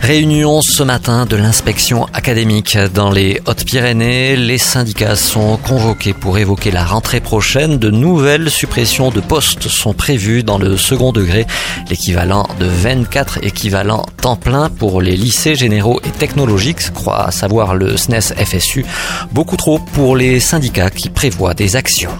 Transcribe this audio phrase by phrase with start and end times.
[0.00, 4.36] Réunion ce matin de l'inspection académique dans les Hautes-Pyrénées.
[4.36, 7.78] Les syndicats sont convoqués pour évoquer la rentrée prochaine.
[7.78, 11.46] De nouvelles suppressions de postes sont prévues dans le second degré,
[11.90, 17.74] l'équivalent de 24 équivalents temps plein pour les lycées généraux et technologiques, croit à savoir
[17.74, 18.86] le SNES FSU.
[19.32, 22.12] Beaucoup trop pour les syndicats qui prévoient des actions.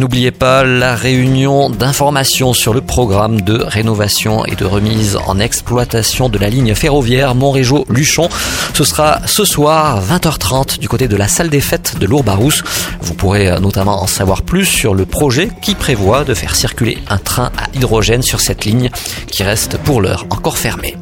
[0.00, 6.30] N'oubliez pas la réunion d'information sur le programme de rénovation et de remise en exploitation
[6.30, 8.30] de la ligne ferroviaire Montrégeau-Luchon.
[8.72, 12.64] Ce sera ce soir 20h30 du côté de la salle des fêtes de Lourbarousse.
[13.02, 17.18] Vous pourrez notamment en savoir plus sur le projet qui prévoit de faire circuler un
[17.18, 18.88] train à hydrogène sur cette ligne
[19.26, 20.96] qui reste pour l'heure encore fermée.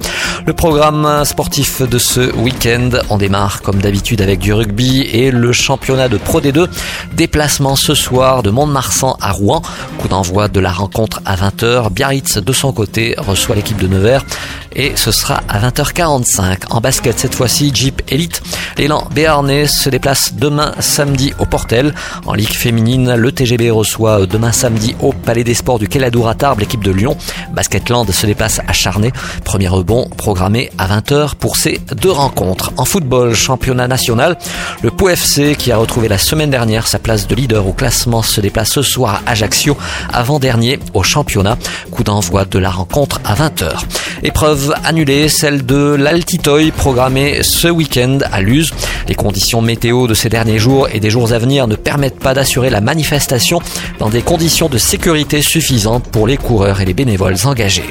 [0.48, 5.52] Le programme sportif de ce week-end, on démarre comme d'habitude avec du rugby et le
[5.52, 6.68] championnat de Pro D2.
[7.12, 9.60] Déplacement ce soir de Mont-de-Marsan à Rouen.
[9.98, 11.90] Coup d'envoi de la rencontre à 20h.
[11.92, 14.24] Biarritz de son côté reçoit l'équipe de Nevers
[14.74, 16.64] et ce sera à 20h45.
[16.70, 18.42] En basket cette fois-ci, Jeep Elite.
[18.76, 21.94] L'élan béarnais se déplace demain samedi au Portel.
[22.26, 26.34] En Ligue féminine, le TGB reçoit demain samedi au Palais des Sports du Queladour à
[26.34, 27.16] Tarbes l'équipe de Lyon.
[27.52, 29.12] Basketland se déplace à Charnay.
[29.44, 32.72] Premier rebond programmé à 20h pour ces deux rencontres.
[32.76, 34.38] En football, championnat national,
[34.82, 38.22] le Pau FC qui a retrouvé la semaine dernière sa place de leader au classement
[38.22, 39.76] se déplace ce soir à Ajaccio,
[40.12, 41.56] avant-dernier au championnat.
[41.90, 43.84] Coup d'envoi de la rencontre à 20h.
[44.22, 48.72] Épreuve annulée, celle de l'Altitoy programmée ce week-end à Luz.
[49.06, 52.34] Les conditions météo de ces derniers jours et des jours à venir ne permettent pas
[52.34, 53.60] d'assurer la manifestation
[54.00, 57.84] dans des conditions de sécurité suffisantes pour les coureurs et les bénévoles engagés.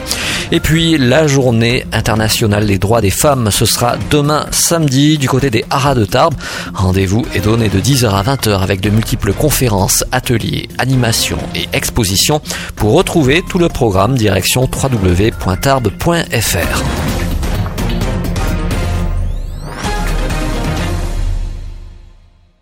[0.52, 5.50] Et puis la journée internationale des droits des femmes, ce sera demain samedi du côté
[5.50, 6.36] des Haras de Tarbes.
[6.73, 12.42] Rendez-vous est donné de 10h à 20h avec de multiples conférences, ateliers, animations et expositions.
[12.76, 16.97] Pour retrouver tout le programme, direction www.tarbes.fr.